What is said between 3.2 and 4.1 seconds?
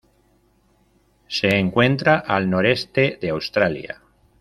de Australia.